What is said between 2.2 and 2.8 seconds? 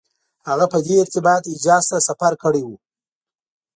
کړی و.